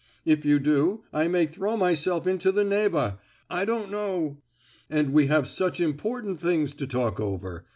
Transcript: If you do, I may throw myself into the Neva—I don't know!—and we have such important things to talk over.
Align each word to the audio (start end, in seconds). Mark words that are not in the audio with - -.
If 0.25 0.43
you 0.45 0.57
do, 0.57 1.03
I 1.13 1.27
may 1.27 1.45
throw 1.45 1.77
myself 1.77 2.25
into 2.25 2.51
the 2.51 2.63
Neva—I 2.63 3.65
don't 3.65 3.91
know!—and 3.91 5.13
we 5.13 5.27
have 5.27 5.47
such 5.47 5.79
important 5.79 6.39
things 6.39 6.73
to 6.73 6.87
talk 6.87 7.19
over. 7.19 7.65